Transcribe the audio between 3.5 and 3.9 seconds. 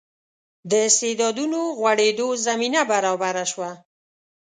شوه.